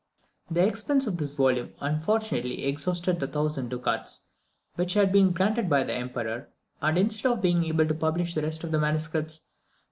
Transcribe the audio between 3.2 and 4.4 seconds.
1000 ducats